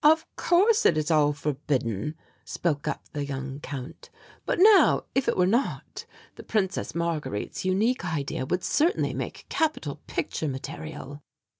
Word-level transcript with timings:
"Of 0.03 0.25
course 0.35 0.83
it 0.87 0.97
is 0.97 1.11
all 1.11 1.31
forbidden," 1.31 2.15
spoke 2.43 2.87
up 2.87 3.03
the 3.13 3.23
young 3.23 3.59
Count, 3.59 4.09
"but 4.47 4.57
now, 4.59 5.03
if 5.13 5.27
it 5.27 5.37
were 5.37 5.45
not, 5.45 6.07
the 6.37 6.43
Princess 6.43 6.95
Marguerite's 6.95 7.65
unique 7.65 8.03
idea 8.03 8.47
would 8.47 8.63
certainly 8.63 9.13
make 9.13 9.45
capital 9.49 9.97
picture 10.07 10.47
material." 10.47 11.21